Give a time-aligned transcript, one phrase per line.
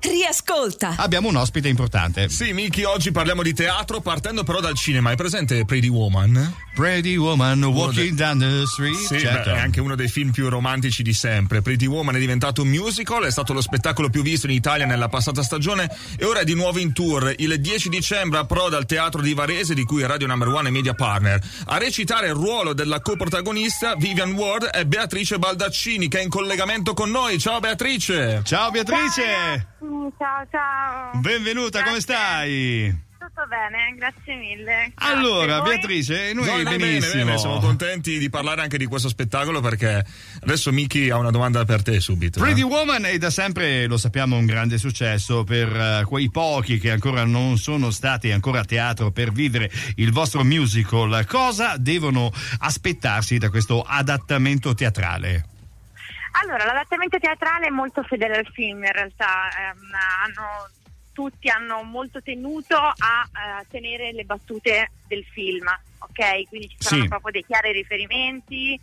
[0.00, 0.94] Riascolta.
[0.96, 2.30] Abbiamo un ospite importante.
[2.30, 5.10] Sì, Miki, oggi parliamo di teatro partendo però dal cinema.
[5.10, 6.54] Hai presente Pretty Woman?
[6.74, 8.96] Pretty Woman Walking down the street.
[8.96, 9.50] Sì, certo.
[9.50, 11.60] beh, è anche uno dei film più romantici di sempre.
[11.60, 15.08] Pretty Woman è diventato un musical, è stato lo spettacolo più visto in Italia nella
[15.08, 17.34] passata stagione e ora è di nuovo in tour.
[17.36, 20.94] Il 10 dicembre approda al Teatro di Varese, di cui Radio Number One è media
[20.94, 21.38] partner.
[21.66, 26.94] A recitare il ruolo della coprotagonista Vivian Ward è Beatrice Baldaccini, che è in collegamento
[26.94, 27.38] con noi.
[27.38, 28.40] Ciao Beatrice!
[28.44, 29.68] Ciao Beatrice!
[29.78, 29.79] Ciao,
[30.50, 31.20] ciao.
[31.20, 32.00] Benvenuta, come Grazie.
[32.00, 33.08] stai?
[33.20, 34.92] Tutto bene, grazie mille.
[34.94, 35.14] Grazie.
[35.14, 35.74] Allora, Voi?
[35.74, 37.24] Beatrice, noi, bene, benissimo.
[37.24, 40.02] bene, siamo contenti di parlare anche di questo spettacolo perché
[40.40, 42.40] adesso Miki ha una domanda per te subito.
[42.40, 42.64] Pretty eh.
[42.64, 47.24] Woman è da sempre, lo sappiamo, un grande successo per eh, quei pochi che ancora
[47.24, 51.26] non sono stati ancora a teatro per vivere il vostro musical.
[51.26, 55.49] Cosa devono aspettarsi da questo adattamento teatrale?
[56.32, 59.48] Allora, l'adattamento teatrale è molto fedele al film, in realtà.
[59.58, 59.88] Ehm,
[60.24, 60.68] hanno-
[61.12, 62.94] tutti hanno molto tenuto a
[63.60, 65.66] eh, tenere le battute del film,
[65.98, 66.48] ok?
[66.48, 67.08] Quindi ci saranno Sì.
[67.08, 68.80] proprio dei chiari riferimenti,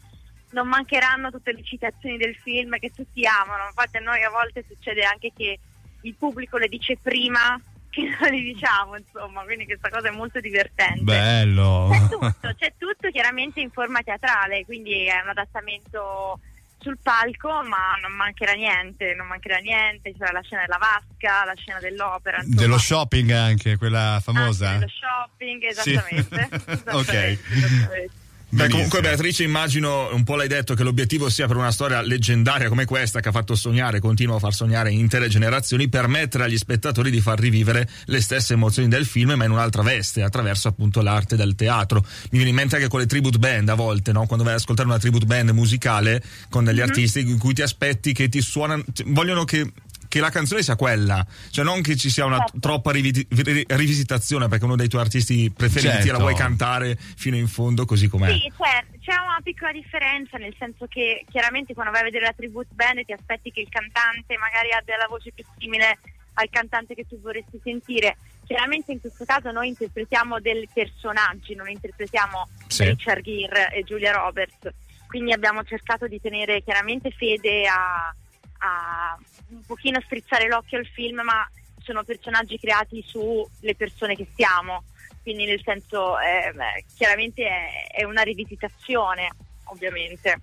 [0.51, 3.65] non mancheranno tutte le citazioni del film che tutti amano.
[3.67, 5.57] Infatti a noi a volte succede anche che
[6.01, 10.39] il pubblico le dice prima che noi le diciamo, insomma, quindi questa cosa è molto
[10.39, 11.01] divertente.
[11.01, 11.89] Bello!
[11.91, 16.39] C'è tutto, c'è tutto chiaramente in forma teatrale, quindi è un adattamento
[16.79, 21.53] sul palco, ma non mancherà niente, non mancherà niente, c'era la scena della vasca, la
[21.55, 22.55] scena dell'opera, insomma.
[22.61, 24.69] Dello shopping anche, quella famosa?
[24.69, 25.93] Anche dello shopping, Sì.
[25.93, 26.49] esattamente.
[26.95, 27.07] Ok.
[27.13, 28.16] esattamente, esattamente.
[28.49, 32.69] Beh, comunque Beatrice immagino, un po' l'hai detto, che l'obiettivo sia per una storia leggendaria
[32.69, 37.11] come questa che ha fatto sognare, continua a far sognare intere generazioni, permettere agli spettatori
[37.11, 41.35] di far rivivere le stesse emozioni del film ma in un'altra veste, attraverso appunto l'arte
[41.35, 41.99] del teatro.
[41.99, 44.25] Mi viene in mente anche con le tribute band a volte, no?
[44.25, 48.13] quando vai ad ascoltare una tribute band musicale con degli artisti in cui ti aspetti
[48.13, 49.69] che ti suonano, vogliono che
[50.07, 52.59] che la canzone sia quella, cioè non che ci sia una Certo.
[52.59, 56.11] troppa rivi- ri- rivisitazione perché uno dei tuoi artisti preferiti Certo.
[56.13, 58.31] la vuoi cantare fino in fondo così com'è.
[58.31, 62.33] Sì, c'è, c'è una piccola differenza, nel senso che chiaramente quando vai a vedere la
[62.33, 65.97] tribute band ti aspetti che il cantante magari abbia la voce più simile
[66.39, 68.17] al cantante che tu vorresti sentire.
[68.45, 72.83] Chiaramente in questo caso noi interpretiamo dei personaggi, non interpretiamo Sì.
[72.85, 74.69] Richard Gere e Julia Roberts,
[75.07, 78.13] quindi abbiamo cercato di tenere chiaramente fede a,
[78.59, 79.17] a
[79.49, 81.49] un pochino strizzare l'occhio al film, ma
[81.81, 84.83] sono personaggi creati sulle persone che siamo,
[85.21, 89.29] quindi nel senso eh, chiaramente è, è una rivisitazione,
[89.65, 90.41] ovviamente.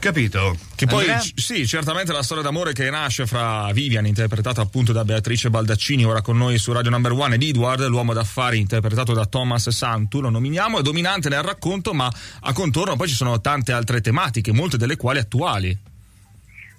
[0.00, 0.56] Capito.
[0.74, 5.04] Che poi, c- sì, certamente la storia d'amore che nasce fra Vivian, interpretata appunto da
[5.04, 9.26] Beatrice Baldaccini, ora con noi su Radio Number One, ed Edward, l'uomo d'affari interpretato da
[9.26, 13.72] Thomas Santu, lo nominiamo, è dominante nel racconto, ma a contorno poi ci sono tante
[13.72, 15.78] altre tematiche, molte delle quali attuali.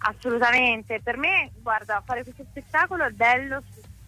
[0.03, 3.61] Assolutamente, per me, guarda, fare questo spettacolo è bello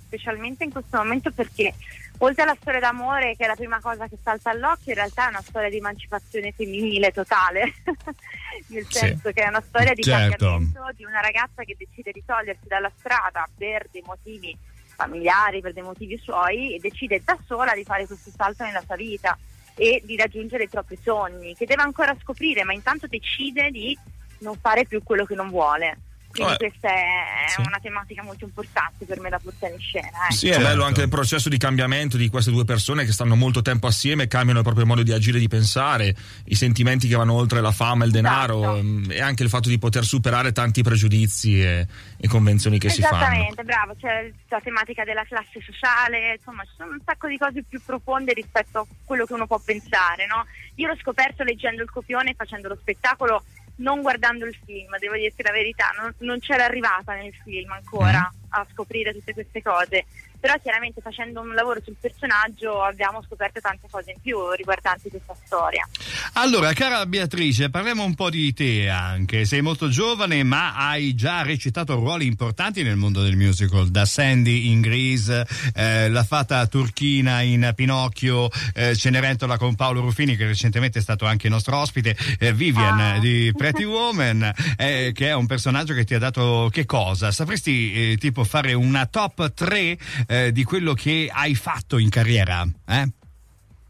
[0.08, 1.74] specialmente in questo momento perché
[2.20, 5.30] oltre alla storia d'amore che è la prima cosa che salta all'occhio, in realtà è
[5.30, 7.74] una storia di emancipazione femminile totale,
[8.68, 8.98] nel Sì.
[8.98, 10.46] senso che è una storia di Certo.
[10.46, 14.56] cambiamento di una ragazza che decide di togliersi dalla strada per dei motivi
[14.96, 18.96] familiari, per dei motivi suoi e decide da sola di fare questo salto nella sua
[18.96, 19.38] vita
[19.76, 23.98] e di raggiungere i propri sogni, che deve ancora scoprire, ma intanto decide di
[24.44, 25.98] non fare più quello che non vuole.
[26.34, 27.60] Quindi Oh, eh, questa è sì.
[27.62, 30.08] una tematica molto importante per me da portare in scena.
[30.08, 30.34] ecco.
[30.34, 30.68] Sì, è Certo.
[30.68, 34.26] bello anche il processo di cambiamento di queste due persone che stanno molto tempo assieme,
[34.26, 36.16] cambiano il proprio modo di agire e di pensare,
[36.46, 38.78] i sentimenti che vanno oltre la fama e il denaro Esatto.
[38.78, 41.88] ehm, e anche il fatto di poter superare tanti pregiudizi e,
[42.18, 43.18] e convenzioni che si fanno.
[43.18, 47.62] Esattamente, bravo, c'è la tematica della classe sociale, insomma ci sono un sacco di cose
[47.62, 50.48] più profonde rispetto a quello che uno può pensare, no?
[50.78, 53.44] Io l'ho scoperto leggendo il copione e facendo lo spettacolo,
[53.76, 58.32] non guardando il film, devo dirti la verità, non, non c'era arrivata nel film ancora
[58.50, 60.06] a scoprire tutte queste cose,
[60.44, 65.34] però chiaramente facendo un lavoro sul personaggio abbiamo scoperto tante cose in più riguardanti questa
[65.46, 65.88] storia.
[66.34, 69.46] Allora, cara Beatrice, parliamo un po' di te anche.
[69.46, 74.70] Sei molto giovane, ma hai già recitato ruoli importanti nel mondo del musical, da Sandy
[74.70, 81.00] in Grease, eh, la fata turchina in Pinocchio, eh, Cenerentola con Paolo Ruffini, che recentemente
[81.00, 83.20] è stato anche nostro ospite, eh, Vivian Ah.
[83.20, 87.32] di Pretty Woman, eh, che è un personaggio che ti ha dato che cosa?
[87.32, 89.98] Sapresti eh, tipo fare una top 3
[90.34, 92.64] eh, di quello che hai fatto in carriera?
[92.88, 93.08] Eh?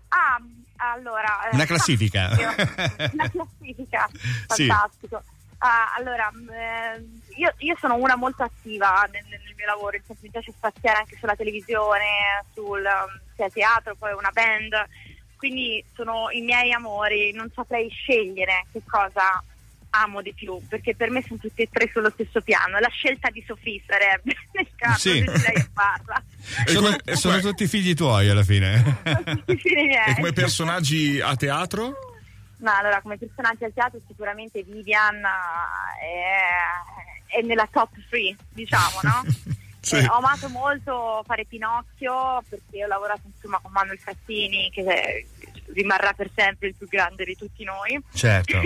[0.10, 0.40] Ah,
[0.94, 1.50] allora...
[1.50, 2.30] eh, Una classifica.
[3.14, 4.10] Una classifica,
[4.50, 4.66] Sì.
[4.68, 5.24] fantastico.
[5.60, 7.06] Ah, allora, mh, eh,
[7.38, 11.16] io, io sono una molto attiva nel, nel mio lavoro, senso mi piace spaziare anche
[11.18, 14.74] sulla televisione, sul um, sia teatro, poi una band,
[15.38, 19.42] quindi sono i miei amori, non saprei scegliere che cosa
[19.96, 22.80] amo di più, perché per me sono tutti e tre sullo stesso piano.
[22.80, 25.24] La scelta di Sofì sarebbe nel caso Sì.
[25.26, 26.24] se lei a farla.
[26.66, 29.02] Sono, sono tutti figli tuoi alla fine.
[29.46, 32.12] E come personaggi a teatro?
[32.58, 35.28] No, allora come personaggi al teatro sicuramente Vivian eh,
[37.30, 39.24] è, è nella top 3, diciamo, no?
[39.84, 39.98] Sì.
[39.98, 45.28] Eh, ho amato molto fare Pinocchio perché ho lavorato insomma con Manuel Fassini che eh,
[45.74, 48.62] rimarrà per sempre il più grande di tutti noi certo.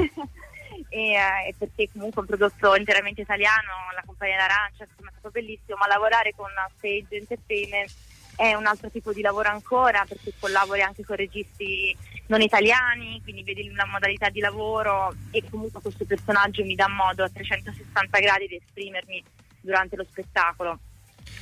[0.89, 5.29] E, eh, perché comunque è un prodotto interamente italiano, la compagnia d'arancia, insomma è stato
[5.31, 6.47] bellissimo, ma lavorare con
[6.77, 7.91] Stage Entertainment
[8.35, 11.95] è un altro tipo di lavoro ancora perché collabori anche con registi
[12.27, 17.23] non italiani, quindi vedi la modalità di lavoro e comunque questo personaggio mi dà modo
[17.23, 19.23] a 360 gradi di esprimermi
[19.59, 20.79] durante lo spettacolo.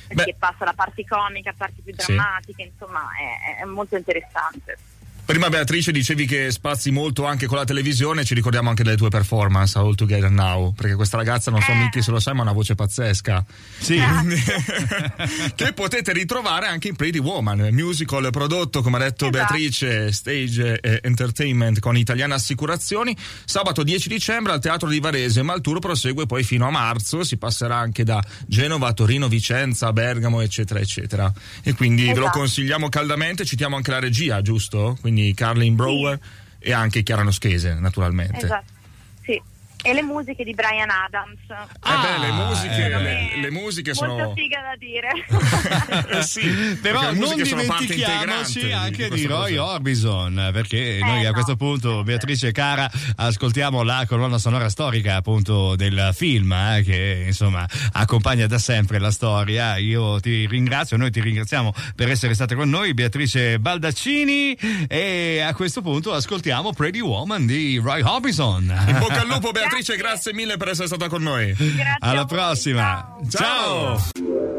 [0.08, 0.36] Perché Beh.
[0.38, 2.06] passa da parti comiche a parti più Sì.
[2.06, 4.78] drammatiche, insomma è, è molto interessante.
[5.26, 9.08] Prima Beatrice dicevi che spazi molto anche con la televisione, ci ricordiamo anche delle tue
[9.08, 11.74] performance All Together Now, perché questa ragazza, non so Eh.
[11.74, 13.44] Michi se lo sai, ma ha una voce pazzesca.
[13.78, 14.00] Sì.
[15.56, 19.36] che potete ritrovare anche in Pretty Woman, musical prodotto, come ha detto Esatto.
[19.52, 23.14] Beatrice, Stage Entertainment con Italiana Assicurazioni,
[23.44, 27.24] sabato 10 dicembre al Teatro di Varese, ma il tour prosegue poi fino a marzo,
[27.24, 31.30] si passerà anche da Genova, Torino, Vicenza, Bergamo, eccetera, eccetera.
[31.64, 32.38] E quindi ve lo Esatto.
[32.38, 34.96] consigliamo caldamente, citiamo anche la regia, giusto?
[35.00, 36.18] Quindi Carlin Brower
[36.58, 38.44] e anche Chiara Noschese, naturalmente.
[38.44, 38.72] Esatto,
[39.22, 39.40] sì.
[39.86, 41.38] E le musiche di Brian Adams.
[41.48, 44.32] Eh beh, le musiche, eh, le, le musiche Molto sono...
[44.34, 45.10] figa da dire.
[46.18, 49.64] Eh sì, Però non dimentichiamoci anche di, questo Roy progetto.
[49.64, 51.32] Orbison, perché noi a no.
[51.32, 57.24] questo punto, Beatrice e Cara, ascoltiamo la colonna sonora storica appunto del film, eh, che
[57.26, 59.76] insomma accompagna da sempre la storia.
[59.76, 64.54] Io ti ringrazio, noi ti ringraziamo per essere state con noi, Beatrice Baldaccini,
[64.88, 68.62] e a questo punto ascoltiamo Pretty Woman di Roy Orbison.
[68.88, 69.96] In bocca al lupo Beatrice, Grazie.
[69.96, 71.52] grazie mille per essere stata con noi.
[71.52, 73.16] Grazie Alla prossima.
[73.28, 74.00] ciao.
[74.02, 74.55] Ciao.